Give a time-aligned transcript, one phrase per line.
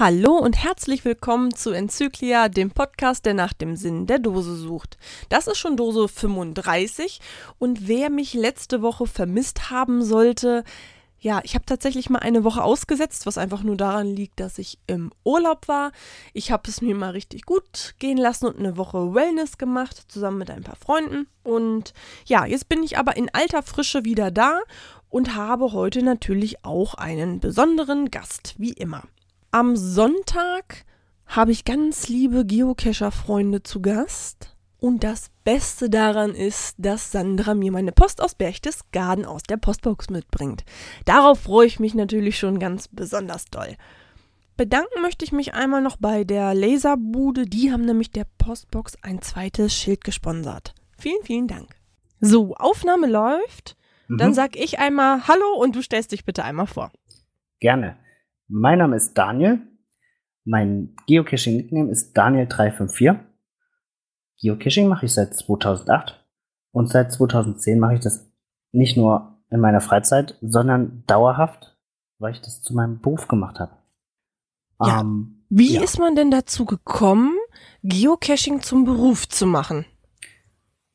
[0.00, 4.96] Hallo und herzlich willkommen zu Enzyklia, dem Podcast, der nach dem Sinn der Dose sucht.
[5.28, 7.20] Das ist schon Dose 35
[7.58, 10.64] und wer mich letzte Woche vermisst haben sollte,
[11.18, 14.78] ja, ich habe tatsächlich mal eine Woche ausgesetzt, was einfach nur daran liegt, dass ich
[14.86, 15.92] im Urlaub war.
[16.32, 20.38] Ich habe es mir mal richtig gut gehen lassen und eine Woche Wellness gemacht, zusammen
[20.38, 21.26] mit ein paar Freunden.
[21.42, 21.92] Und
[22.24, 24.60] ja, jetzt bin ich aber in alter Frische wieder da
[25.10, 29.02] und habe heute natürlich auch einen besonderen Gast, wie immer.
[29.52, 30.84] Am Sonntag
[31.26, 34.56] habe ich ganz liebe Geocacher-Freunde zu Gast.
[34.78, 40.08] Und das Beste daran ist, dass Sandra mir meine Post aus Berchtesgaden aus der Postbox
[40.08, 40.64] mitbringt.
[41.04, 43.76] Darauf freue ich mich natürlich schon ganz besonders doll.
[44.56, 47.44] Bedanken möchte ich mich einmal noch bei der Laserbude.
[47.44, 50.74] Die haben nämlich der Postbox ein zweites Schild gesponsert.
[50.96, 51.74] Vielen, vielen Dank.
[52.20, 53.76] So, Aufnahme läuft.
[54.06, 54.18] Mhm.
[54.18, 56.92] Dann sag ich einmal Hallo und du stellst dich bitte einmal vor.
[57.58, 57.96] Gerne.
[58.52, 59.60] Mein Name ist Daniel.
[60.44, 63.20] Mein Geocaching-Nickname ist Daniel354.
[64.42, 66.26] Geocaching mache ich seit 2008
[66.72, 68.28] und seit 2010 mache ich das
[68.72, 71.78] nicht nur in meiner Freizeit, sondern dauerhaft,
[72.18, 73.72] weil ich das zu meinem Beruf gemacht habe.
[74.80, 75.00] Ja.
[75.00, 75.82] Ähm, Wie ja.
[75.82, 77.36] ist man denn dazu gekommen,
[77.84, 79.84] Geocaching zum Beruf zu machen?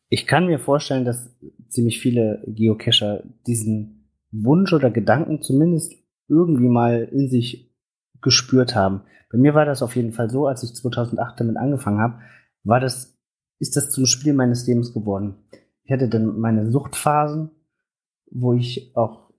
[0.09, 1.33] Ich kann mir vorstellen, dass
[1.70, 7.72] ziemlich viele Geocacher diesen Wunsch oder Gedanken zumindest irgendwie mal in sich
[8.22, 9.02] gespürt haben.
[9.31, 12.20] Bei mir war das auf jeden Fall so, als ich 2008 damit angefangen habe,
[12.64, 13.17] war das,
[13.59, 15.36] ist das zum Spiel meines Lebens geworden.
[15.84, 17.52] Ich hatte dann meine Suchtphasen,
[18.32, 19.32] wo ich auch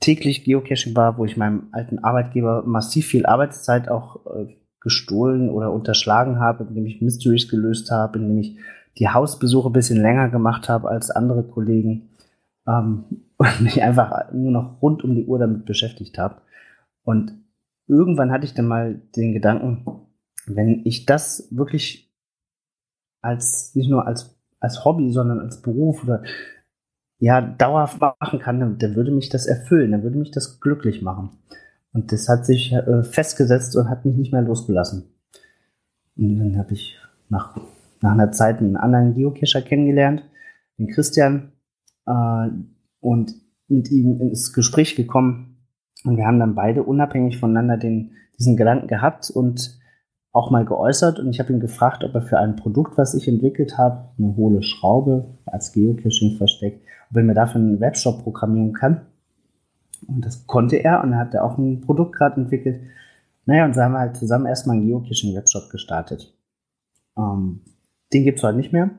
[0.00, 5.72] täglich Geocaching war, wo ich meinem alten Arbeitgeber massiv viel Arbeitszeit auch äh, gestohlen oder
[5.72, 8.58] unterschlagen habe, indem ich Mysteries gelöst habe, indem ich
[8.98, 12.10] die Hausbesuche bisschen länger gemacht habe als andere Kollegen
[12.66, 13.04] ähm,
[13.36, 16.42] und mich einfach nur noch rund um die Uhr damit beschäftigt habe.
[17.02, 17.32] Und
[17.86, 19.84] irgendwann hatte ich dann mal den Gedanken,
[20.46, 22.12] wenn ich das wirklich
[23.20, 26.22] als, nicht nur als, als Hobby, sondern als Beruf oder
[27.18, 31.00] ja, dauerhaft machen kann, dann, dann würde mich das erfüllen, dann würde mich das glücklich
[31.00, 31.30] machen.
[31.92, 35.14] Und das hat sich äh, festgesetzt und hat mich nicht mehr losgelassen.
[36.16, 36.98] Und dann habe ich
[37.28, 37.56] nach,
[38.00, 40.22] nach einer Zeit einen anderen Geocacher kennengelernt,
[40.78, 41.52] den Christian,
[42.06, 42.48] äh,
[43.00, 43.34] und
[43.68, 45.66] mit ihm ins Gespräch gekommen.
[46.04, 49.78] Und wir haben dann beide unabhängig voneinander den, diesen Gedanken gehabt und
[50.32, 51.18] auch mal geäußert.
[51.18, 54.36] Und ich habe ihn gefragt, ob er für ein Produkt, was ich entwickelt habe, eine
[54.36, 59.06] hohle Schraube als Geocaching versteckt, ob er mir dafür einen Webshop programmieren kann.
[60.06, 62.82] Und das konnte er und er hat auch ein Produkt gerade entwickelt.
[63.46, 66.36] Naja, und so haben wir halt zusammen erstmal einen Geocaching-Webshop gestartet.
[67.16, 67.60] Ähm,
[68.12, 68.90] den gibt's heute nicht mehr.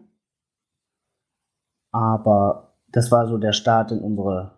[1.92, 4.54] Aber das war so der Start in unsere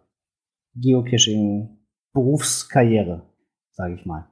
[0.76, 3.24] Geocaching-Berufskarriere,
[3.72, 4.30] sage ich mal.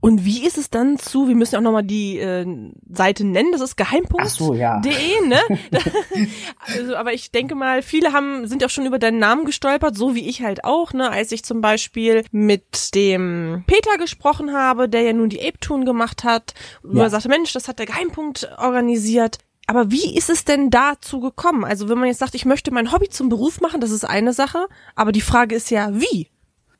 [0.00, 2.44] Und wie ist es dann zu, wir müssen ja auch nochmal die äh,
[2.90, 4.80] Seite nennen, das ist geheimpunkt.de, so, ja.
[4.80, 5.38] ne?
[6.58, 10.14] also, aber ich denke mal, viele haben, sind auch schon über deinen Namen gestolpert, so
[10.14, 11.10] wie ich halt auch, ne?
[11.10, 16.24] Als ich zum Beispiel mit dem Peter gesprochen habe, der ja nun die Ape-Tune gemacht
[16.24, 17.04] hat, wo ja.
[17.04, 19.38] er sagte, Mensch, das hat der Geheimpunkt organisiert.
[19.70, 21.64] Aber wie ist es denn dazu gekommen?
[21.64, 24.32] Also wenn man jetzt sagt, ich möchte mein Hobby zum Beruf machen, das ist eine
[24.32, 24.66] Sache,
[24.96, 26.26] aber die Frage ist ja, wie?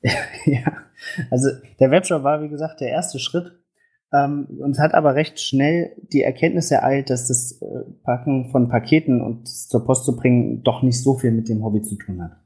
[0.44, 0.72] ja,
[1.30, 3.52] also der Webshop war, wie gesagt, der erste Schritt.
[4.12, 7.66] Ähm, uns hat aber recht schnell die Erkenntnis ereilt, dass das äh,
[8.02, 11.82] Packen von Paketen und zur Post zu bringen doch nicht so viel mit dem Hobby
[11.82, 12.38] zu tun hat.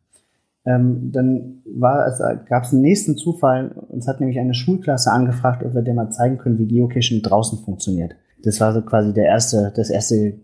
[0.66, 2.04] Ähm, dann war
[2.46, 3.70] gab es einen nächsten Zufall.
[3.88, 7.60] Uns hat nämlich eine Schulklasse angefragt, ob wir dir mal zeigen können, wie Geocaching draußen
[7.64, 8.14] funktioniert.
[8.44, 10.38] Das war so quasi der erste, das erste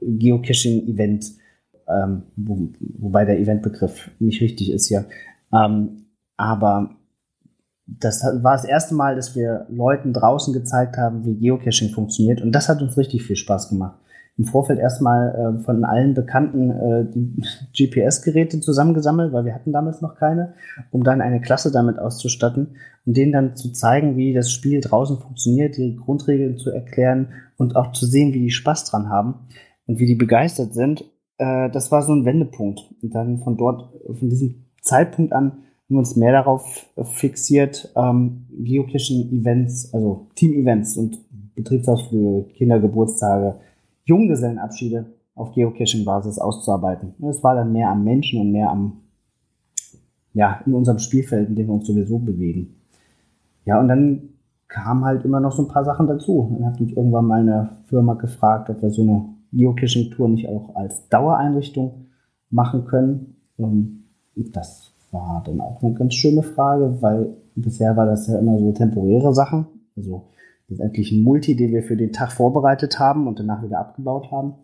[0.00, 1.32] Geocaching-Event,
[1.88, 2.68] ähm, wo,
[2.98, 5.04] wobei der Eventbegriff nicht richtig ist ja.
[5.52, 6.90] Ähm, aber
[7.86, 12.40] das war das erste Mal, dass wir Leuten draußen gezeigt haben, wie Geocaching funktioniert.
[12.40, 13.98] Und das hat uns richtig viel Spaß gemacht
[14.38, 17.06] im Vorfeld erstmal äh, von allen Bekannten äh,
[17.76, 20.54] GPS-Geräte zusammengesammelt, weil wir hatten damals noch keine,
[20.90, 25.18] um dann eine Klasse damit auszustatten und denen dann zu zeigen, wie das Spiel draußen
[25.18, 29.34] funktioniert, die Grundregeln zu erklären und auch zu sehen, wie die Spaß dran haben
[29.86, 31.04] und wie die begeistert sind.
[31.38, 32.80] Äh, das war so ein Wendepunkt.
[33.02, 35.52] Und dann von dort, von diesem Zeitpunkt an,
[35.92, 41.18] haben wir uns mehr darauf fixiert, ähm, Geocaching-Events, also Team-Events und
[41.54, 43.56] Betriebsausflüge, Kindergeburtstage,
[44.04, 47.14] Junggesellenabschiede auf Geocaching-Basis auszuarbeiten.
[47.28, 49.00] Es war dann mehr am Menschen und mehr am,
[50.34, 52.76] ja, in unserem Spielfeld, in dem wir uns sowieso bewegen.
[53.64, 54.28] Ja, und dann
[54.68, 56.56] kamen halt immer noch so ein paar Sachen dazu.
[56.58, 60.74] Dann hat mich irgendwann mal eine Firma gefragt, ob wir so eine Geocaching-Tour nicht auch
[60.74, 62.06] als Dauereinrichtung
[62.50, 63.36] machen können.
[63.56, 64.04] Und
[64.34, 68.72] das war dann auch eine ganz schöne Frage, weil bisher war das ja immer so
[68.72, 69.66] temporäre Sachen.
[69.96, 70.24] Also
[70.72, 74.54] letztendlich ein Multi, den wir für den Tag vorbereitet haben und danach wieder abgebaut haben.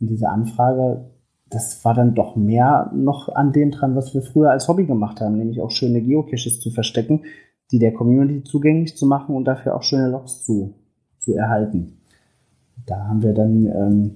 [0.00, 1.10] Und diese Anfrage,
[1.48, 5.20] das war dann doch mehr noch an dem dran, was wir früher als Hobby gemacht
[5.20, 7.22] haben, nämlich auch schöne Geocaches zu verstecken,
[7.70, 10.74] die der Community zugänglich zu machen und dafür auch schöne Logs zu,
[11.18, 11.98] zu erhalten.
[12.86, 14.10] Da haben wir dann, ähm,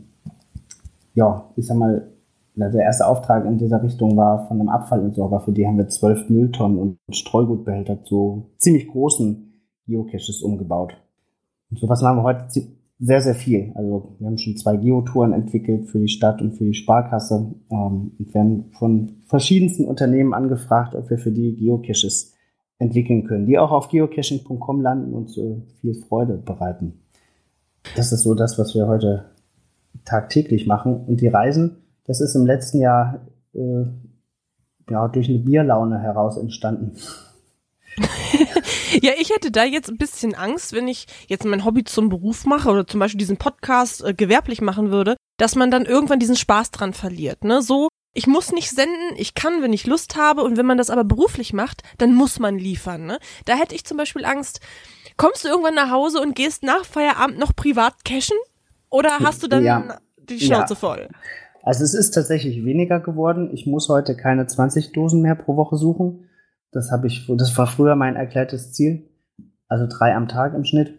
[1.14, 2.08] ja, ich sag mal,
[2.56, 6.28] der erste Auftrag in dieser Richtung war von einem Abfallentsorger, für die haben wir zwölf
[6.30, 10.96] Mülltonnen und Streugutbehälter zu ziemlich großen Geocaches umgebaut.
[11.74, 12.46] Und sowas machen wir heute
[13.00, 13.72] sehr, sehr viel.
[13.74, 18.12] Also wir haben schon zwei Geotouren entwickelt für die Stadt und für die Sparkasse ähm,
[18.16, 22.32] und werden von verschiedensten Unternehmen angefragt, ob wir für die Geocaches
[22.78, 27.00] entwickeln können, die auch auf geocaching.com landen und äh, viel Freude bereiten.
[27.96, 29.24] Das ist so das, was wir heute
[30.04, 31.04] tagtäglich machen.
[31.06, 33.84] Und die Reisen, das ist im letzten Jahr äh,
[34.88, 36.92] ja, durch eine Bierlaune heraus entstanden.
[39.02, 42.44] ja, ich hätte da jetzt ein bisschen Angst, wenn ich jetzt mein Hobby zum Beruf
[42.44, 46.36] mache oder zum Beispiel diesen Podcast äh, gewerblich machen würde, dass man dann irgendwann diesen
[46.36, 47.44] Spaß dran verliert.
[47.44, 47.62] Ne?
[47.62, 50.90] So, ich muss nicht senden, ich kann, wenn ich Lust habe und wenn man das
[50.90, 53.06] aber beruflich macht, dann muss man liefern.
[53.06, 53.18] Ne?
[53.44, 54.60] Da hätte ich zum Beispiel Angst,
[55.16, 58.38] kommst du irgendwann nach Hause und gehst nach Feierabend noch privat cashen?
[58.90, 59.98] Oder hast du dann ja.
[60.16, 60.78] die Schnauze ja.
[60.78, 61.08] voll?
[61.64, 63.50] Also es ist tatsächlich weniger geworden.
[63.52, 66.28] Ich muss heute keine 20 Dosen mehr pro Woche suchen.
[66.74, 69.08] Das habe ich, das war früher mein erklärtes Ziel.
[69.68, 70.98] Also drei am Tag im Schnitt.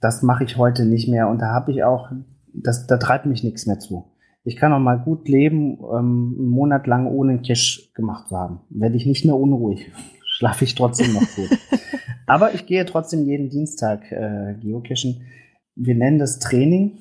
[0.00, 1.28] Das mache ich heute nicht mehr.
[1.28, 2.10] Und da habe ich auch,
[2.52, 4.12] das, da treibt mich nichts mehr zu.
[4.44, 8.36] Ich kann auch mal gut leben, ähm, einen Monat lang ohne einen Cash gemacht zu
[8.36, 8.60] haben.
[8.68, 9.90] Werde ich nicht mehr unruhig.
[10.26, 11.58] Schlafe ich trotzdem noch gut.
[12.26, 15.22] Aber ich gehe trotzdem jeden Dienstag äh, geocachen.
[15.74, 17.00] Wir nennen das Training.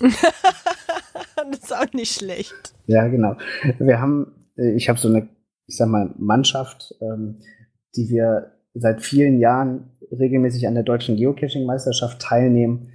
[0.00, 2.74] das ist auch nicht schlecht.
[2.86, 3.34] Ja, genau.
[3.80, 5.28] Wir haben, äh, ich habe so eine,
[5.66, 7.38] ich sag mal, Mannschaft, ähm,
[7.96, 12.90] die wir seit vielen Jahren regelmäßig an der deutschen Geocaching-Meisterschaft teilnehmen.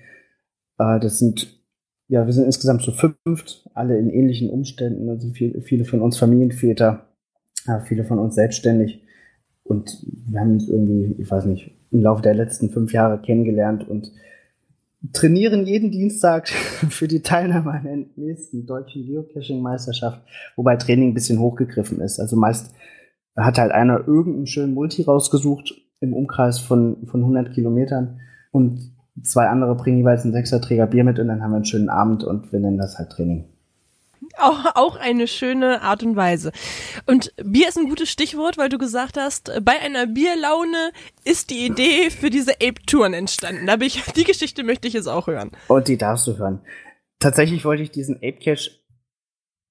[0.78, 1.60] Äh, das sind,
[2.08, 5.10] ja, wir sind insgesamt so fünft, alle in ähnlichen Umständen.
[5.10, 7.08] Also viel, viele von uns Familienväter,
[7.68, 9.04] äh, viele von uns selbstständig.
[9.64, 13.88] Und wir haben uns irgendwie, ich weiß nicht, im Laufe der letzten fünf Jahre kennengelernt
[13.88, 14.12] und
[15.14, 16.48] trainieren jeden Dienstag
[16.90, 20.22] für die Teilnahme an der nächsten deutschen Geocaching-Meisterschaft,
[20.56, 22.20] wobei Training ein bisschen hochgegriffen ist.
[22.20, 22.74] Also meist
[23.36, 28.20] hat halt einer irgendeinen schönen Multi rausgesucht im Umkreis von, von 100 Kilometern
[28.52, 28.92] und
[29.24, 32.24] zwei andere bringen jeweils einen Sechserträger Bier mit und dann haben wir einen schönen Abend
[32.24, 33.46] und wir nennen das halt Training.
[34.38, 36.52] Auch, auch eine schöne Art und Weise.
[37.06, 40.92] Und Bier ist ein gutes Stichwort, weil du gesagt hast, bei einer Bierlaune
[41.26, 43.68] ist die Idee für diese Ape-Touren entstanden.
[43.68, 45.52] Da ich, die Geschichte möchte ich jetzt auch hören.
[45.68, 46.62] Und die darfst du hören.
[47.20, 48.72] Tatsächlich wollte ich diesen Ape-Cache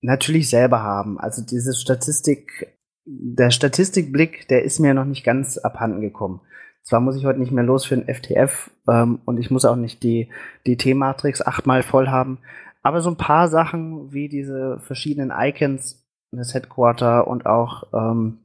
[0.02, 1.18] natürlich selber haben.
[1.18, 6.40] Also diese Statistik der Statistikblick, der ist mir noch nicht ganz abhanden gekommen.
[6.82, 9.76] Zwar muss ich heute nicht mehr los für den FTF ähm, und ich muss auch
[9.76, 10.28] nicht die,
[10.66, 12.38] die T-Matrix achtmal voll haben,
[12.82, 18.38] aber so ein paar Sachen wie diese verschiedenen Icons, das Headquarter und auch ähm,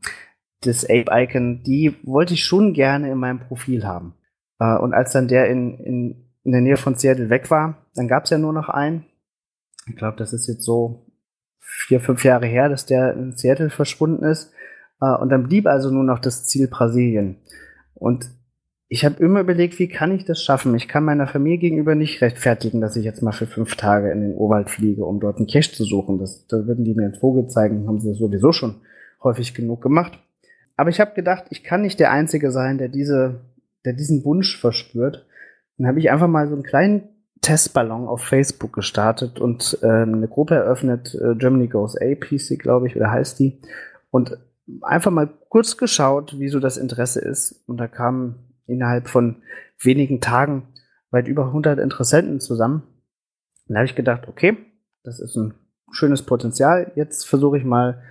[0.61, 4.15] das Ape-Icon, die wollte ich schon gerne in meinem Profil haben.
[4.59, 8.07] Äh, und als dann der in, in, in der Nähe von Seattle weg war, dann
[8.07, 9.05] gab es ja nur noch einen.
[9.87, 11.04] Ich glaube, das ist jetzt so
[11.65, 14.51] vier, fünf Jahre her, dass der in Seattle verschwunden ist.
[15.01, 17.37] Äh, und dann blieb also nur noch das Ziel Brasilien.
[17.93, 18.29] Und
[18.87, 20.75] ich habe immer überlegt, wie kann ich das schaffen?
[20.75, 24.21] Ich kann meiner Familie gegenüber nicht rechtfertigen, dass ich jetzt mal für fünf Tage in
[24.21, 26.19] den Urwald fliege, um dort einen Cache zu suchen.
[26.19, 28.75] Das, da würden die mir einen Vogel zeigen, haben sie sowieso schon
[29.23, 30.19] häufig genug gemacht.
[30.77, 33.41] Aber ich habe gedacht, ich kann nicht der Einzige sein, der diese,
[33.85, 35.25] der diesen Wunsch verspürt.
[35.77, 37.09] Dann habe ich einfach mal so einen kleinen
[37.41, 42.95] Testballon auf Facebook gestartet und äh, eine Gruppe eröffnet, äh, Germany Goes APC, glaube ich,
[42.95, 43.61] oder heißt die.
[44.09, 44.37] Und
[44.81, 47.63] einfach mal kurz geschaut, wie so das Interesse ist.
[47.67, 49.43] Und da kamen innerhalb von
[49.79, 50.67] wenigen Tagen
[51.11, 52.83] weit über 100 Interessenten zusammen.
[53.67, 54.57] Und da habe ich gedacht, okay,
[55.03, 55.53] das ist ein
[55.91, 56.91] schönes Potenzial.
[56.95, 58.01] Jetzt versuche ich mal,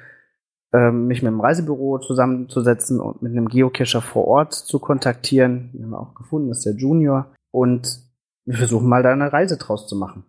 [0.72, 5.70] ähm, mich mit dem Reisebüro zusammenzusetzen und mit einem Geocacher vor Ort zu kontaktieren.
[5.72, 7.32] Den haben wir auch gefunden, das ist der Junior.
[7.52, 8.00] Und
[8.44, 10.24] wir versuchen mal da eine Reise draus zu machen.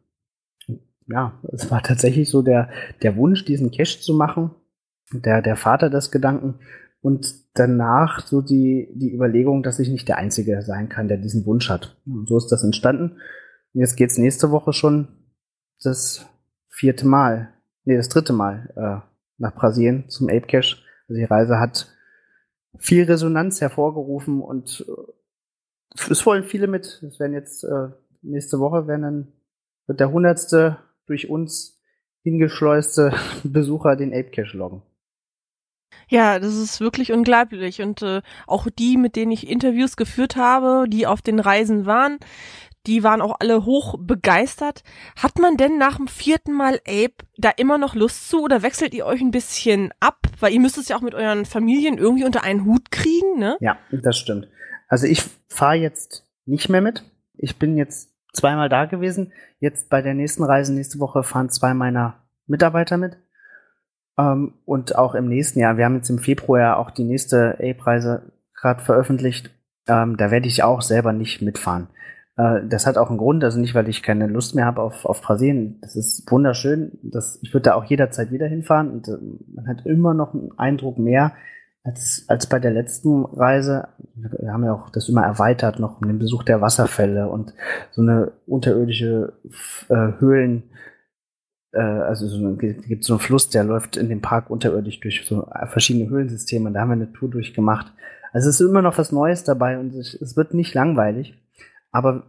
[1.08, 2.70] Ja, es war tatsächlich so der,
[3.04, 4.52] der Wunsch, diesen Cache zu machen,
[5.12, 6.60] der, der Vater des Gedanken
[7.02, 11.46] und danach so die, die Überlegung, dass ich nicht der Einzige sein kann, der diesen
[11.46, 12.02] Wunsch hat.
[12.08, 13.20] Und so ist das entstanden.
[13.74, 15.10] Und jetzt geht's nächste Woche schon
[15.84, 16.26] das
[16.68, 17.54] vierte Mal,
[17.84, 19.08] nee, das dritte Mal äh,
[19.38, 20.78] nach Brasilien zum Ape Cache.
[21.08, 21.94] Also die Reise hat
[22.80, 27.04] viel Resonanz hervorgerufen und äh, es wollen viele mit.
[27.04, 27.90] Es werden jetzt äh,
[28.26, 29.28] nächste Woche werden dann
[29.88, 31.80] wird der hundertste durch uns
[32.24, 33.14] hingeschleuste
[33.44, 34.82] Besucher den Ape Cache loggen.
[36.08, 37.82] Ja, das ist wirklich unglaublich.
[37.82, 42.20] Und äh, auch die, mit denen ich Interviews geführt habe, die auf den Reisen waren,
[42.86, 44.84] die waren auch alle hoch begeistert.
[45.16, 48.94] Hat man denn nach dem vierten Mal Ape da immer noch Lust zu oder wechselt
[48.94, 50.20] ihr euch ein bisschen ab?
[50.40, 53.58] Weil ihr müsst es ja auch mit euren Familien irgendwie unter einen Hut kriegen, ne?
[53.60, 54.48] Ja, das stimmt.
[54.88, 57.04] Also ich fahre jetzt nicht mehr mit.
[57.38, 59.32] Ich bin jetzt zweimal da gewesen.
[59.60, 62.16] Jetzt bei der nächsten Reise nächste Woche fahren zwei meiner
[62.48, 63.18] Mitarbeiter mit.
[64.18, 65.78] Ähm, und auch im nächsten Jahr.
[65.78, 69.52] Wir haben jetzt im Februar ja auch die nächste Ape-Reise gerade veröffentlicht.
[69.88, 71.88] Ähm, da werde ich auch selber nicht mitfahren.
[72.38, 75.06] Äh, das hat auch einen Grund, also nicht, weil ich keine Lust mehr habe auf,
[75.06, 75.80] auf Brasilien.
[75.82, 76.98] Das ist wunderschön.
[77.04, 79.18] Das, ich würde da auch jederzeit wieder hinfahren und äh,
[79.54, 81.34] man hat immer noch einen Eindruck mehr
[81.86, 83.88] als, als bei der letzten Reise.
[84.16, 87.54] Wir haben ja auch das immer erweitert, noch um den Besuch der Wasserfälle und
[87.92, 89.34] so eine unterirdische
[89.90, 90.64] äh, Höhlen.
[91.74, 95.26] Äh, also so eine, gibt so einen Fluss, der läuft in dem Park unterirdisch durch
[95.28, 97.94] so verschiedene Höhlensysteme da haben wir eine Tour durchgemacht.
[98.34, 101.40] Also es ist immer noch was Neues dabei und es, es wird nicht langweilig.
[101.92, 102.24] Aber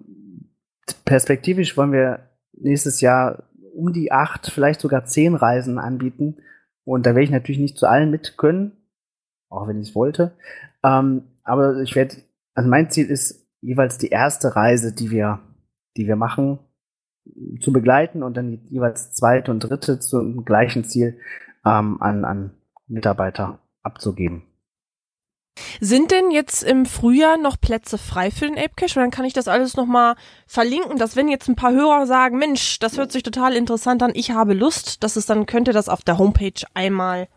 [1.07, 2.21] perspektivisch wollen wir
[2.53, 3.45] nächstes Jahr
[3.75, 6.37] um die acht, vielleicht sogar zehn Reisen anbieten.
[6.85, 8.76] Und da werde ich natürlich nicht zu allen mit können,
[9.49, 10.37] auch wenn ich es wollte.
[10.85, 12.17] Ähm, aber ich werde,
[12.55, 15.41] also mein Ziel ist jeweils die erste Reise, die wir,
[15.97, 16.59] die wir machen,
[17.61, 21.19] zu begleiten und dann jeweils zweite und dritte zum gleichen Ziel
[21.65, 22.51] ähm, an, an
[22.87, 24.45] Mitarbeiter abzugeben.
[25.81, 29.01] Sind denn jetzt im Frühjahr noch Plätze frei für den Ape Cache?
[29.01, 30.15] Dann kann ich das alles nochmal
[30.47, 34.13] verlinken, dass wenn jetzt ein paar Hörer sagen, Mensch, das hört sich total interessant an,
[34.15, 37.29] ich habe Lust, dass es dann könnt ihr das auf der Homepage einmal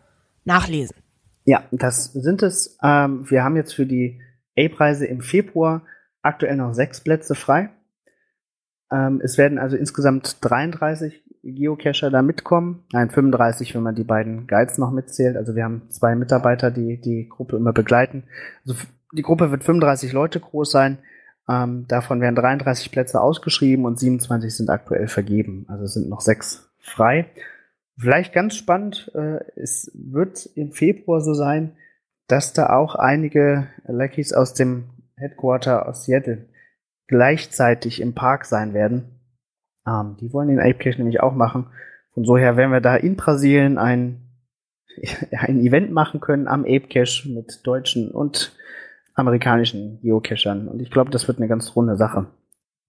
[0.44, 0.96] nachlesen.
[1.44, 2.78] Ja, das sind es.
[2.82, 4.20] Ähm, wir haben jetzt für die
[4.56, 5.82] Ape-Reise im Februar
[6.22, 7.70] aktuell noch sechs Plätze frei.
[8.92, 12.84] Ähm, es werden also insgesamt 33 Geocacher da mitkommen.
[12.92, 15.36] Nein, 35, wenn man die beiden Guides noch mitzählt.
[15.36, 18.24] Also wir haben zwei Mitarbeiter, die die Gruppe immer begleiten.
[18.66, 18.78] Also
[19.12, 20.98] die Gruppe wird 35 Leute groß sein.
[21.48, 25.64] Ähm, davon werden 33 Plätze ausgeschrieben und 27 sind aktuell vergeben.
[25.68, 27.26] Also es sind noch sechs frei.
[28.00, 31.76] Vielleicht ganz spannend, äh, es wird im Februar so sein,
[32.28, 34.84] dass da auch einige Lackeys aus dem
[35.16, 36.46] Headquarter aus Seattle
[37.08, 39.20] gleichzeitig im Park sein werden.
[39.86, 41.66] Ähm, die wollen den Ape nämlich auch machen.
[42.14, 44.22] Von so her werden wir da in Brasilien ein,
[45.32, 48.56] ein Event machen können am Ape Cache mit deutschen und
[49.14, 50.68] amerikanischen Geocachern.
[50.68, 52.28] Und ich glaube, das wird eine ganz runde Sache.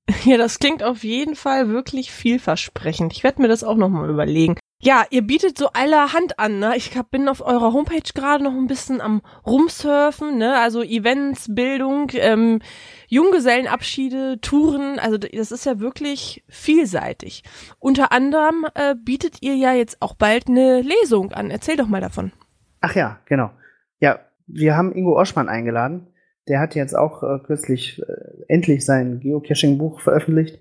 [0.26, 3.14] Ja, das klingt auf jeden Fall wirklich vielversprechend.
[3.14, 4.56] Ich werde mir das auch nochmal überlegen.
[4.84, 6.74] Ja, ihr bietet so allerhand an, ne?
[6.76, 10.60] Ich hab, bin auf eurer Homepage gerade noch ein bisschen am rumsurfen, ne?
[10.60, 12.62] Also Events, Bildung, ähm,
[13.08, 17.44] Junggesellenabschiede, Touren, also das ist ja wirklich vielseitig.
[17.78, 21.52] Unter anderem äh, bietet ihr ja jetzt auch bald eine Lesung an.
[21.52, 22.32] Erzähl doch mal davon.
[22.80, 23.52] Ach ja, genau.
[24.00, 26.08] Ja, wir haben Ingo Oschmann eingeladen.
[26.48, 30.60] Der hat jetzt auch äh, kürzlich äh, endlich sein Geocaching-Buch veröffentlicht.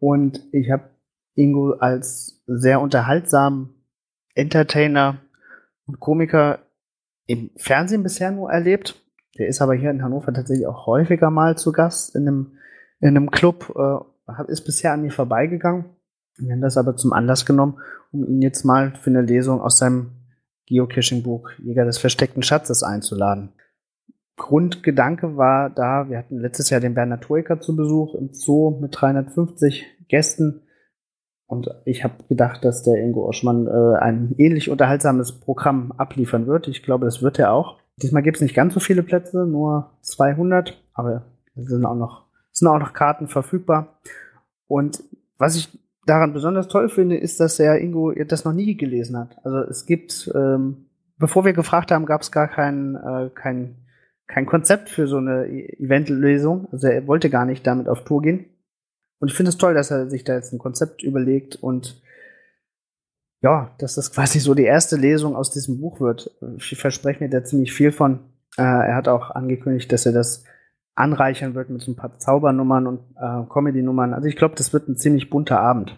[0.00, 0.90] Und ich habe
[1.34, 3.74] Ingo als sehr unterhaltsamen
[4.34, 5.18] Entertainer
[5.86, 6.60] und Komiker
[7.26, 9.00] im Fernsehen bisher nur erlebt.
[9.38, 12.52] Der ist aber hier in Hannover tatsächlich auch häufiger mal zu Gast in einem,
[13.00, 15.86] in einem Club, äh, ist bisher an mir vorbeigegangen.
[16.36, 17.78] Wir haben das aber zum Anlass genommen,
[18.12, 20.12] um ihn jetzt mal für eine Lesung aus seinem
[20.66, 23.52] Geocaching-Buch Jäger des versteckten Schatzes einzuladen.
[24.36, 29.00] Grundgedanke war da, wir hatten letztes Jahr den Bernhard Troika zu Besuch im Zoo mit
[29.00, 30.62] 350 Gästen
[31.46, 36.68] und ich habe gedacht, dass der Ingo Oschmann äh, ein ähnlich unterhaltsames Programm abliefern wird.
[36.68, 37.78] Ich glaube, das wird er auch.
[38.02, 42.24] Diesmal gibt es nicht ganz so viele Plätze, nur 200, aber es sind auch noch,
[42.50, 44.00] sind auch noch Karten verfügbar.
[44.66, 45.02] Und
[45.38, 49.36] was ich daran besonders toll finde, ist, dass der Ingo das noch nie gelesen hat.
[49.44, 50.86] Also es gibt, ähm,
[51.18, 53.76] bevor wir gefragt haben, gab es gar kein, äh, kein,
[54.26, 56.68] kein Konzept für so eine Eventlesung.
[56.72, 58.46] Also er wollte gar nicht damit auf Tour gehen.
[59.24, 61.98] Und ich finde es toll, dass er sich da jetzt ein Konzept überlegt und
[63.40, 66.30] ja, dass das quasi so die erste Lesung aus diesem Buch wird.
[66.58, 68.20] Ich verspreche mir da ziemlich viel von.
[68.58, 70.44] Äh, er hat auch angekündigt, dass er das
[70.94, 74.12] anreichern wird mit so ein paar Zaubernummern und äh, Comedy-Nummern.
[74.12, 75.96] Also ich glaube, das wird ein ziemlich bunter Abend.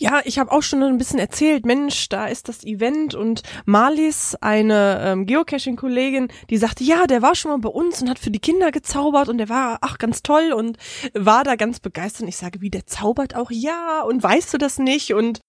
[0.00, 4.34] Ja, ich habe auch schon ein bisschen erzählt, Mensch, da ist das Event und Marlies,
[4.40, 8.30] eine ähm, Geocaching-Kollegin, die sagte, ja, der war schon mal bei uns und hat für
[8.30, 10.78] die Kinder gezaubert und der war, ach, ganz toll und
[11.12, 12.22] war da ganz begeistert.
[12.22, 13.50] Und ich sage, wie, der zaubert auch?
[13.50, 15.12] Ja, und weißt du das nicht?
[15.12, 15.40] Und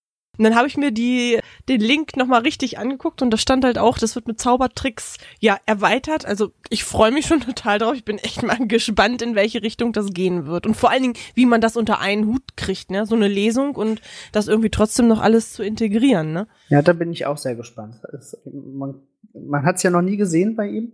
[0.41, 1.37] Und dann habe ich mir die,
[1.69, 5.59] den Link nochmal richtig angeguckt und da stand halt auch, das wird mit Zaubertricks ja
[5.67, 6.25] erweitert.
[6.25, 7.93] Also ich freue mich schon total drauf.
[7.93, 10.65] Ich bin echt mal gespannt, in welche Richtung das gehen wird.
[10.65, 13.05] Und vor allen Dingen, wie man das unter einen Hut kriegt, ne?
[13.05, 16.47] So eine Lesung und das irgendwie trotzdem noch alles zu integrieren, ne?
[16.69, 18.01] Ja, da bin ich auch sehr gespannt.
[18.11, 18.95] Es, man
[19.33, 20.93] man hat es ja noch nie gesehen bei ihm.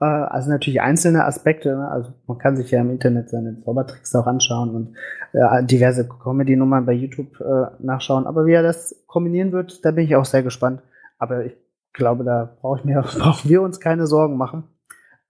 [0.00, 1.76] Äh, also natürlich einzelne Aspekte.
[1.76, 1.88] Ne?
[1.88, 4.96] Also man kann sich ja im Internet seine Zaubertricks auch anschauen und
[5.32, 8.26] äh, diverse Comedy-Nummern bei YouTube äh, nachschauen.
[8.26, 10.82] Aber wie er das kombinieren wird, da bin ich auch sehr gespannt.
[11.18, 11.56] Aber ich
[11.92, 14.64] glaube, da brauche ich mir, brauchen wir uns keine Sorgen machen.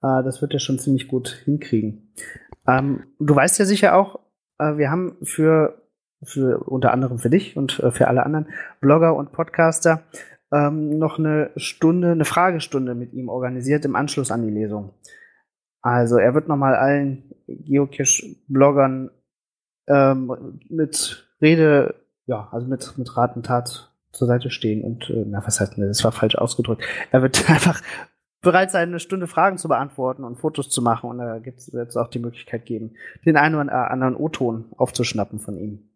[0.01, 2.13] Das wird er schon ziemlich gut hinkriegen.
[2.69, 4.21] Ähm, du weißt ja sicher auch,
[4.59, 5.81] wir haben für
[6.23, 8.49] für unter anderem für dich und für alle anderen
[8.81, 10.03] Blogger und Podcaster
[10.55, 14.95] ähm, noch eine Stunde, eine Fragestunde mit ihm organisiert im Anschluss an die Lesung.
[15.83, 19.11] Also er wird nochmal allen Geocache-Bloggern
[19.89, 21.97] ähm, mit Rede,
[22.27, 25.77] ja, also mit, mit Rat und Tat zur Seite stehen und, äh, na, was heißt
[25.77, 26.85] denn, das war falsch ausgedrückt.
[27.11, 27.83] Er wird einfach
[28.41, 31.73] bereit sein, eine Stunde Fragen zu beantworten und Fotos zu machen und da gibt es
[31.73, 32.95] jetzt auch die Möglichkeit geben,
[33.27, 35.91] den einen oder anderen O-Ton aufzuschnappen von ihm.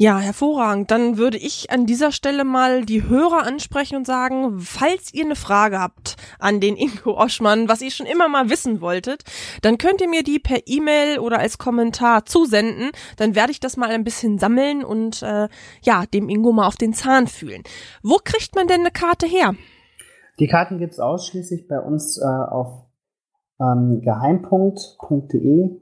[0.00, 0.92] Ja, hervorragend.
[0.92, 5.34] Dann würde ich an dieser Stelle mal die Hörer ansprechen und sagen, falls ihr eine
[5.34, 9.24] Frage habt an den Ingo Oschmann, was ihr schon immer mal wissen wolltet,
[9.60, 12.92] dann könnt ihr mir die per E-Mail oder als Kommentar zusenden.
[13.16, 15.48] Dann werde ich das mal ein bisschen sammeln und äh,
[15.82, 17.64] ja, dem Ingo mal auf den Zahn fühlen.
[18.04, 19.56] Wo kriegt man denn eine Karte her?
[20.38, 22.86] Die Karten gibt's ausschließlich bei uns äh, auf
[23.60, 25.80] ähm, geheimpunkt.de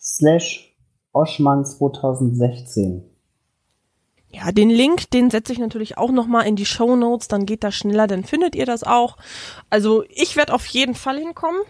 [0.00, 0.76] slash
[1.12, 3.13] Oschmann 2016.
[4.34, 7.62] Ja, den Link, den setze ich natürlich auch nochmal in die Show Notes, dann geht
[7.62, 9.16] das schneller, dann findet ihr das auch.
[9.70, 11.60] Also ich werde auf jeden Fall hinkommen.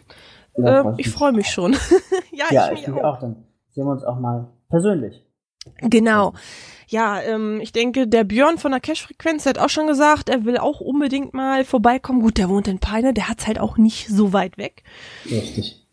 [0.56, 1.72] Ja, äh, ich freue mich schon.
[2.32, 3.16] ja, ja, ich, ich mich auch.
[3.16, 3.20] auch.
[3.20, 5.22] Dann sehen wir uns auch mal persönlich.
[5.80, 6.32] Genau.
[6.88, 10.58] Ja, ähm, ich denke, der Björn von der Cash-Frequenz hat auch schon gesagt, er will
[10.58, 12.20] auch unbedingt mal vorbeikommen.
[12.20, 14.84] Gut, der wohnt in Peine, der hat's halt auch nicht so weit weg.
[15.30, 15.83] Richtig.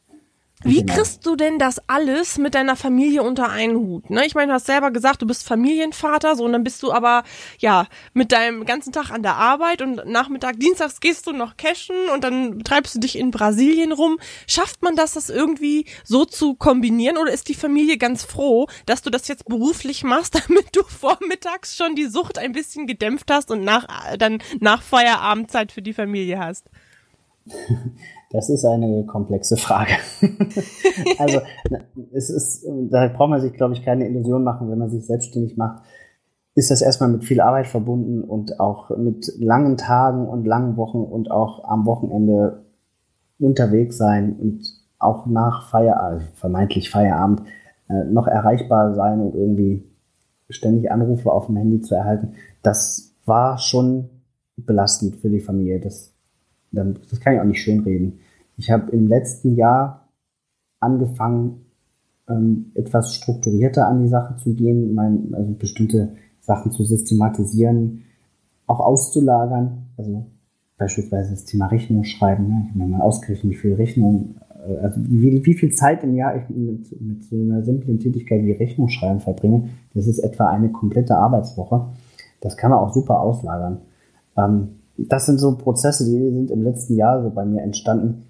[0.63, 0.94] Wie genau.
[0.94, 4.09] kriegst du denn das alles mit deiner Familie unter einen Hut?
[4.09, 4.25] Ne?
[4.25, 7.24] Ich meine, du hast selber gesagt, du bist Familienvater, so und dann bist du aber
[7.57, 11.96] ja mit deinem ganzen Tag an der Arbeit und Nachmittag, Dienstags gehst du noch cashen
[12.14, 14.20] und dann treibst du dich in Brasilien rum.
[14.46, 19.01] Schafft man das, das irgendwie so zu kombinieren oder ist die Familie ganz froh, dass
[19.01, 23.50] du das jetzt beruflich machst, damit du vormittags schon die Sucht ein bisschen gedämpft hast
[23.50, 26.70] und nach dann nach Feierabendzeit für die Familie hast?
[28.31, 29.94] Das ist eine komplexe Frage.
[31.20, 31.39] also
[32.13, 35.57] es ist, da braucht man sich, glaube ich, keine Illusion machen, wenn man sich selbstständig
[35.57, 35.83] macht.
[36.55, 41.00] Ist das erstmal mit viel Arbeit verbunden und auch mit langen Tagen und langen Wochen
[41.00, 42.63] und auch am Wochenende
[43.39, 44.61] unterwegs sein und
[45.00, 47.41] auch nach Feierabend, vermeintlich Feierabend,
[47.89, 49.89] äh, noch erreichbar sein und irgendwie
[50.50, 52.33] ständig Anrufe auf dem Handy zu erhalten.
[52.61, 54.09] Das war schon
[54.57, 55.79] belastend für die Familie.
[55.79, 56.13] Das
[56.72, 58.20] das kann ich auch nicht schönreden.
[58.57, 60.10] Ich habe im letzten Jahr
[60.79, 61.66] angefangen,
[62.29, 68.03] ähm, etwas strukturierter an die Sache zu gehen, mein, also bestimmte Sachen zu systematisieren,
[68.68, 69.86] auch auszulagern.
[69.98, 70.25] Also
[70.77, 72.48] beispielsweise das Thema Rechnung schreiben.
[72.48, 72.64] Ne?
[72.64, 74.36] Ich habe mir mal ausgerechnet, wie viel Rechnung,
[74.68, 78.44] äh, also wie, wie viel Zeit im Jahr ich mit, mit so einer simplen Tätigkeit
[78.44, 79.70] wie Rechnung schreiben verbringe.
[79.94, 81.88] Das ist etwa eine komplette Arbeitswoche.
[82.40, 83.79] Das kann man auch super auslagern.
[84.38, 88.25] Ähm, das sind so Prozesse, die sind im letzten Jahr so bei mir entstanden.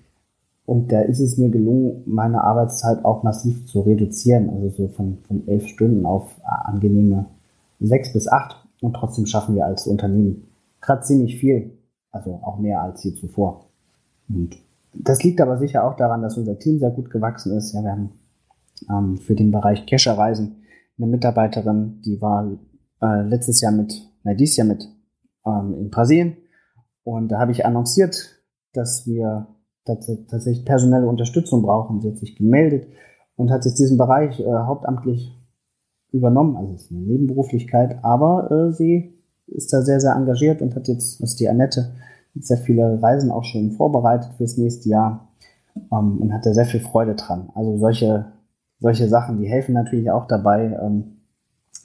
[0.66, 4.50] Und da ist es mir gelungen, meine Arbeitszeit auch massiv zu reduzieren.
[4.50, 7.26] Also so von, von elf Stunden auf angenehme
[7.80, 8.56] sechs bis acht.
[8.80, 10.48] Und trotzdem schaffen wir als Unternehmen
[10.80, 11.72] gerade ziemlich viel.
[12.12, 13.66] Also auch mehr als je zuvor.
[14.30, 14.58] Und
[14.94, 17.74] das liegt aber sicher auch daran, dass unser Team sehr gut gewachsen ist.
[17.74, 18.12] Ja, wir haben
[18.90, 20.58] ähm, für den Bereich Kescherreisen
[20.98, 22.50] eine Mitarbeiterin, die war
[23.02, 24.88] äh, letztes Jahr mit, na, dieses Jahr mit
[25.46, 26.38] ähm, in Brasilien
[27.04, 29.48] und da habe ich annonciert, dass wir
[29.86, 32.02] tatsächlich personelle Unterstützung brauchen.
[32.02, 32.88] Sie hat sich gemeldet
[33.36, 35.36] und hat jetzt diesen Bereich äh, hauptamtlich
[36.12, 36.56] übernommen.
[36.58, 40.88] Also es ist eine Nebenberuflichkeit, aber äh, sie ist da sehr, sehr engagiert und hat
[40.88, 41.94] jetzt, das ist die Annette,
[42.36, 45.28] sehr viele Reisen auch schon vorbereitet fürs nächste Jahr
[45.92, 47.50] ähm, und hat da sehr viel Freude dran.
[47.56, 48.26] Also solche,
[48.80, 51.18] solche Sachen, die helfen natürlich auch dabei, ähm,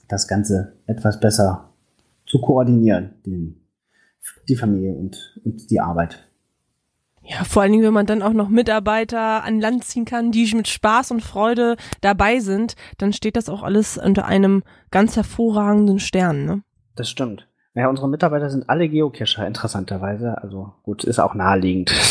[0.08, 1.70] das Ganze etwas besser
[2.26, 3.65] zu koordinieren, den
[4.48, 6.28] die Familie und, und die Arbeit.
[7.28, 10.52] Ja, vor allen Dingen, wenn man dann auch noch Mitarbeiter an Land ziehen kann, die
[10.54, 14.62] mit Spaß und Freude dabei sind, dann steht das auch alles unter einem
[14.92, 16.62] ganz hervorragenden Stern, ne?
[16.94, 17.48] Das stimmt.
[17.76, 20.42] Ja, unsere Mitarbeiter sind alle Geocacher, interessanterweise.
[20.42, 21.92] Also gut, ist auch naheliegend.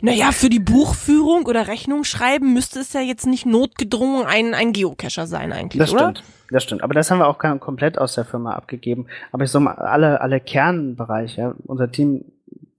[0.00, 4.72] Naja, für die Buchführung oder Rechnung schreiben müsste es ja jetzt nicht notgedrungen ein, ein
[4.72, 6.12] Geocacher sein eigentlich, das oder?
[6.12, 6.82] stimmt, das stimmt.
[6.82, 9.08] Aber das haben wir auch komplett aus der Firma abgegeben.
[9.32, 12.24] Aber ich sag mal, alle, alle Kernbereiche, unser Team,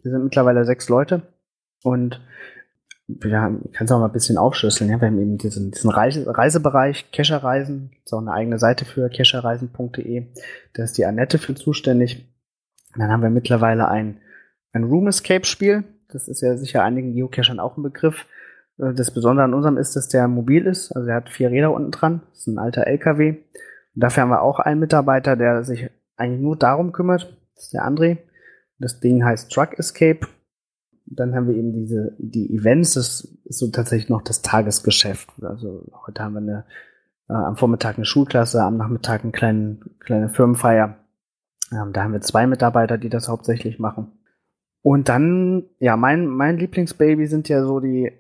[0.02, 1.24] wir sind mittlerweile sechs Leute
[1.84, 2.22] und
[3.08, 4.90] ja, kannst auch mal ein bisschen aufschlüsseln.
[4.90, 5.00] Ja?
[5.02, 10.28] Wir haben eben diesen, diesen Reise, Reisebereich, Kescherreisen, auch eine eigene Seite für kescherreisen.de.
[10.74, 12.26] Da ist die Annette für zuständig.
[12.94, 14.22] Und dann haben wir mittlerweile ein,
[14.72, 15.84] ein Room Escape Spiel.
[16.10, 18.26] Das ist ja sicher einigen Geocachern auch ein Begriff.
[18.78, 20.92] Äh, das Besondere an unserem ist, dass der mobil ist.
[20.92, 22.22] Also er hat vier Räder unten dran.
[22.30, 23.30] Das ist ein alter LKW.
[23.32, 27.38] Und dafür haben wir auch einen Mitarbeiter, der sich eigentlich nur darum kümmert.
[27.56, 28.20] Das ist der André.
[28.80, 30.28] Das Ding heißt Truck Escape
[31.06, 35.30] dann haben wir eben diese, die Events, das ist so tatsächlich noch das Tagesgeschäft.
[35.42, 36.66] Also heute haben wir eine,
[37.30, 40.98] äh, am Vormittag eine Schulklasse, am Nachmittag eine kleine, kleine Firmenfeier.
[41.72, 44.12] Ähm, da haben wir zwei Mitarbeiter, die das hauptsächlich machen.
[44.82, 48.12] Und dann, ja, mein, mein Lieblingsbaby sind ja so die,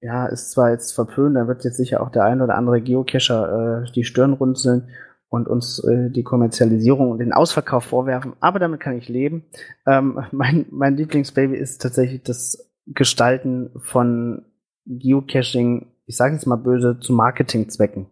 [0.00, 3.84] ja, ist zwar jetzt verpönt, da wird jetzt sicher auch der ein oder andere Geocacher
[3.84, 4.88] äh, die Stirn runzeln
[5.28, 9.44] und uns äh, die Kommerzialisierung und den Ausverkauf vorwerfen, aber damit kann ich leben.
[9.86, 14.44] Ähm, mein, mein Lieblingsbaby ist tatsächlich das Gestalten von
[14.86, 18.06] Geocaching, ich sage jetzt mal böse, zu Marketingzwecken.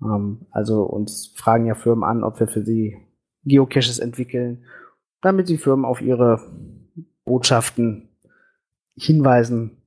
[0.00, 2.96] Ähm, also uns fragen ja Firmen an, ob wir für sie
[3.44, 4.64] Geocaches entwickeln,
[5.20, 6.40] damit die Firmen auf ihre
[7.24, 8.08] Botschaften
[8.94, 9.81] hinweisen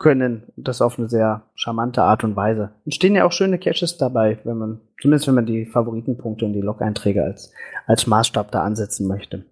[0.00, 0.52] können.
[0.56, 2.72] Das auf eine sehr charmante Art und Weise.
[2.86, 6.54] Es stehen ja auch schöne Caches dabei, wenn man, zumindest wenn man die Favoritenpunkte und
[6.54, 7.52] die Log-Einträge als,
[7.86, 9.44] als Maßstab da ansetzen möchte.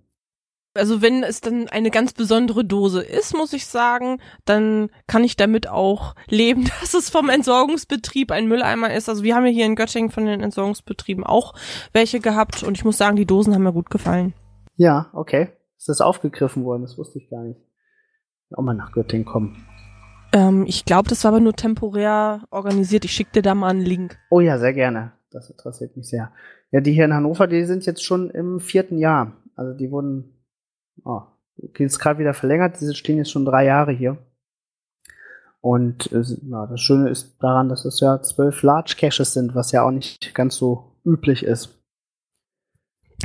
[0.74, 5.36] Also wenn es dann eine ganz besondere Dose ist, muss ich sagen, dann kann ich
[5.36, 9.08] damit auch leben, dass es vom Entsorgungsbetrieb ein Mülleimer ist.
[9.08, 11.54] Also wir haben ja hier in Göttingen von den Entsorgungsbetrieben auch
[11.92, 14.34] welche gehabt und ich muss sagen, die Dosen haben mir gut gefallen.
[14.76, 15.50] Ja, okay.
[15.76, 16.82] Ist das aufgegriffen worden?
[16.82, 17.60] Das wusste ich gar nicht.
[18.50, 19.67] Auch mal nach Göttingen kommen.
[20.32, 23.04] Ähm, ich glaube, das war aber nur temporär organisiert.
[23.04, 24.18] Ich schicke dir da mal einen Link.
[24.30, 25.12] Oh ja, sehr gerne.
[25.30, 26.32] Das interessiert mich sehr.
[26.70, 29.32] Ja, die hier in Hannover, die sind jetzt schon im vierten Jahr.
[29.56, 30.44] Also die wurden,
[31.04, 31.22] oh,
[31.76, 32.80] jetzt gerade wieder verlängert.
[32.80, 34.18] Die stehen jetzt schon drei Jahre hier.
[35.60, 39.72] Und äh, ja, das Schöne ist daran, dass es ja zwölf Large Caches sind, was
[39.72, 41.74] ja auch nicht ganz so üblich ist.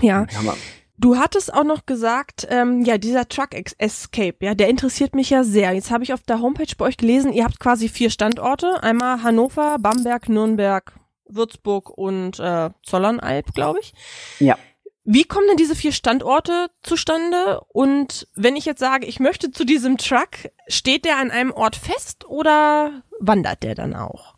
[0.01, 0.25] Ja.
[0.29, 0.53] ja
[0.97, 5.43] Du hattest auch noch gesagt, ähm, ja, dieser Truck Escape, ja, der interessiert mich ja
[5.43, 5.73] sehr.
[5.73, 8.83] Jetzt habe ich auf der Homepage bei euch gelesen, ihr habt quasi vier Standorte.
[8.83, 10.93] Einmal Hannover, Bamberg, Nürnberg,
[11.27, 13.93] Würzburg und äh, Zollernalb, glaube ich.
[14.39, 14.57] Ja.
[15.03, 17.61] Wie kommen denn diese vier Standorte zustande?
[17.69, 21.75] Und wenn ich jetzt sage, ich möchte zu diesem Truck, steht der an einem Ort
[21.75, 24.35] fest oder wandert der dann auch?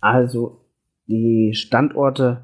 [0.00, 0.60] Also,
[1.06, 2.42] die Standorte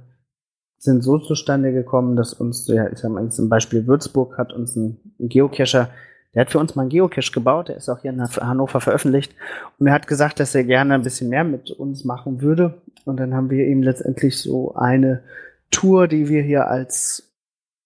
[0.81, 4.77] sind so zustande gekommen, dass uns, ja, ich sag mal, zum Beispiel Würzburg hat uns
[4.77, 5.91] ein Geocacher,
[6.35, 9.35] der hat für uns mal einen Geocache gebaut, der ist auch hier in Hannover veröffentlicht.
[9.79, 12.81] Und er hat gesagt, dass er gerne ein bisschen mehr mit uns machen würde.
[13.05, 15.23] Und dann haben wir ihm letztendlich so eine
[15.71, 17.35] Tour, die wir hier als,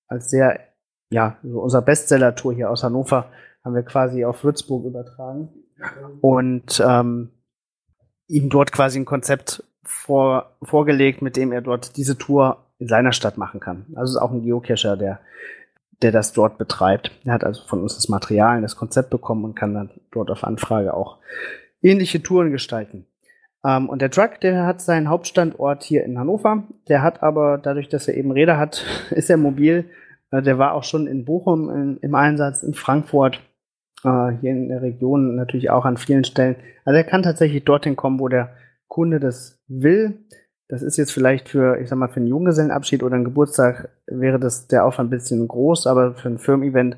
[0.06, 0.60] als sehr,
[1.10, 3.26] ja, so unser Bestseller-Tour hier aus Hannover
[3.64, 5.48] haben wir quasi auf Würzburg übertragen.
[6.20, 7.30] Und ähm,
[8.28, 13.12] ihm dort quasi ein Konzept vor, vorgelegt, mit dem er dort diese Tour in seiner
[13.12, 13.86] Stadt machen kann.
[13.94, 15.20] Also ist auch ein Geocacher, der,
[16.02, 17.12] der das dort betreibt.
[17.24, 20.44] Er hat also von uns das Material, das Konzept bekommen und kann dann dort auf
[20.44, 21.18] Anfrage auch
[21.82, 23.06] ähnliche Touren gestalten.
[23.64, 26.64] Ähm, und der Truck, der hat seinen Hauptstandort hier in Hannover.
[26.88, 29.86] Der hat aber, dadurch, dass er eben Räder hat, ist er mobil.
[30.30, 33.40] Äh, der war auch schon in Bochum in, im Einsatz, in Frankfurt,
[34.04, 36.56] äh, hier in der Region natürlich auch an vielen Stellen.
[36.84, 38.54] Also er kann tatsächlich dorthin kommen, wo der
[38.88, 40.18] Kunde das will.
[40.74, 44.40] Das ist jetzt vielleicht für, ich sag mal, für einen Junggesellenabschied oder einen Geburtstag wäre
[44.40, 46.96] das der Aufwand ein bisschen groß, aber für ein Firmen-Event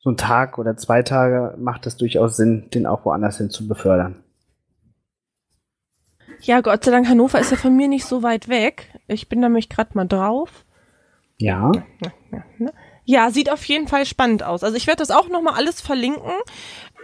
[0.00, 3.68] so ein Tag oder zwei Tage macht es durchaus Sinn, den auch woanders hin zu
[3.68, 4.24] befördern.
[6.40, 8.88] Ja, Gott sei Dank, Hannover ist ja von mir nicht so weit weg.
[9.06, 10.64] Ich bin nämlich gerade mal drauf.
[11.38, 11.70] Ja.
[11.72, 12.70] Ja, ja, ja.
[13.04, 14.64] ja, sieht auf jeden Fall spannend aus.
[14.64, 16.32] Also ich werde das auch nochmal alles verlinken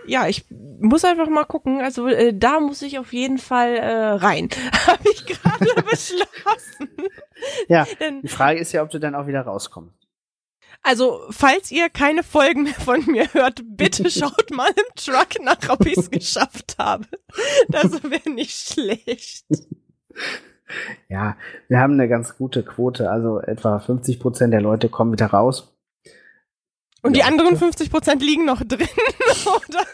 [0.07, 0.45] ja, ich
[0.81, 1.81] muss einfach mal gucken.
[1.81, 4.49] Also äh, da muss ich auf jeden Fall äh, rein.
[4.87, 6.89] Habe ich gerade beschlossen.
[7.69, 9.95] Ja, Denn, die Frage ist ja, ob du dann auch wieder rauskommst.
[10.83, 15.59] Also, falls ihr keine Folgen mehr von mir hört, bitte schaut mal im Truck nach,
[15.69, 17.07] ob ich es geschafft habe.
[17.69, 19.47] Das wäre nicht schlecht.
[21.09, 21.37] Ja,
[21.69, 23.11] wir haben eine ganz gute Quote.
[23.11, 25.76] Also etwa 50 Prozent der Leute kommen wieder raus.
[27.07, 27.25] Und ja.
[27.25, 28.89] die anderen 50 Prozent liegen noch drin,
[29.47, 29.87] oder?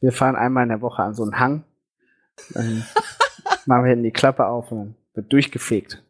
[0.00, 1.64] Wir fahren einmal in der Woche an so einen Hang.
[2.54, 2.84] Dann
[3.66, 6.02] machen wir hinten die Klappe auf und dann wird durchgefegt.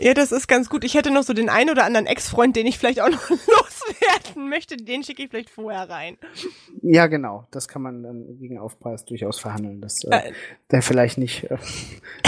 [0.00, 0.82] Ja, das ist ganz gut.
[0.82, 4.48] Ich hätte noch so den einen oder anderen Ex-Freund, den ich vielleicht auch noch loswerden
[4.48, 4.76] möchte.
[4.76, 6.18] Den schicke ich vielleicht vorher rein.
[6.82, 7.46] Ja, genau.
[7.52, 10.32] Das kann man dann gegen Aufpreis durchaus verhandeln, dass äh, äh.
[10.72, 11.58] der vielleicht nicht, äh,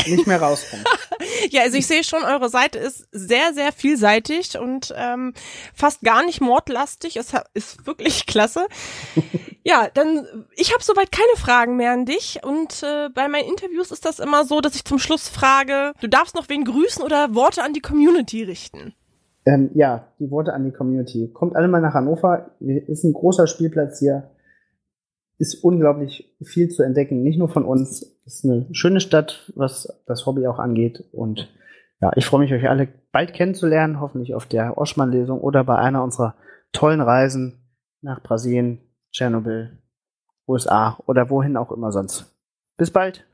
[0.07, 0.85] nicht mehr rauskommt.
[1.50, 5.33] ja, also ich sehe schon, eure Seite ist sehr, sehr vielseitig und ähm,
[5.74, 7.16] fast gar nicht mordlastig.
[7.16, 8.66] Es ist wirklich klasse.
[9.62, 10.26] ja, dann,
[10.57, 12.40] ich habe soweit keine Fragen mehr an dich.
[12.44, 16.09] Und äh, bei meinen Interviews ist das immer so, dass ich zum Schluss frage, du
[16.09, 18.94] darfst noch wen grüßen oder Worte an die Community richten.
[19.46, 21.30] Ähm, ja, die Worte an die Community.
[21.33, 22.50] Kommt alle mal nach Hannover.
[22.61, 24.30] Ist ein großer Spielplatz hier.
[25.44, 27.22] Ist unglaublich viel zu entdecken.
[27.22, 28.02] Nicht nur von uns.
[28.24, 31.04] Ist eine schöne Stadt, was das Hobby auch angeht.
[31.12, 31.52] Und
[32.00, 34.00] ja, ich freue mich, euch alle bald kennenzulernen.
[34.00, 36.35] Hoffentlich auf der Oschmann-Lesung oder bei einer unserer
[36.72, 37.59] tollen Reisen
[38.00, 38.80] nach Brasilien,
[39.12, 39.83] Tschernobyl,
[40.48, 42.35] USA oder wohin auch immer sonst.
[42.78, 43.26] Bis bald.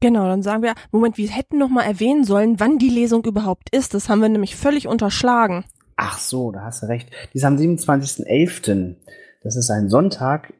[0.00, 3.74] Genau, dann sagen wir, Moment, wir hätten noch mal erwähnen sollen, wann die Lesung überhaupt
[3.74, 3.94] ist.
[3.94, 5.64] Das haben wir nämlich völlig unterschlagen.
[5.96, 7.08] Ach so, da hast du recht.
[7.32, 8.96] Die ist am 27.11.
[9.42, 10.52] Das ist ein Sonntag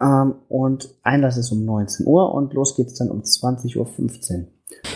[0.00, 4.46] ähm, und Einlass ist um 19 Uhr und los geht's dann um 20.15 Uhr.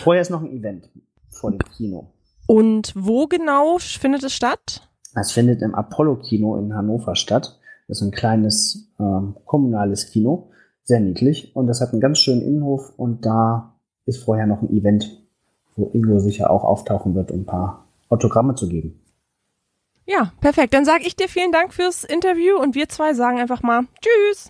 [0.03, 0.89] Vorher ist noch ein Event
[1.29, 2.11] vor dem Kino.
[2.47, 4.89] Und wo genau findet es statt?
[5.15, 7.59] Es findet im Apollo-Kino in Hannover statt.
[7.87, 10.49] Das ist ein kleines ähm, kommunales Kino,
[10.83, 14.69] sehr niedlich und das hat einen ganz schönen Innenhof und da ist vorher noch ein
[14.69, 15.21] Event,
[15.75, 18.99] wo Ingo sicher auch auftauchen wird, um ein paar Autogramme zu geben.
[20.05, 20.73] Ja, perfekt.
[20.73, 24.49] Dann sage ich dir vielen Dank fürs Interview und wir zwei sagen einfach mal Tschüss.